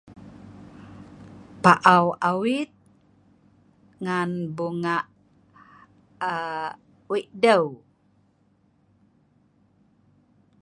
[1.63, 2.69] pa'au awit
[4.03, 4.95] ngan bunga
[6.29, 6.69] aa
[7.09, 7.65] weik deu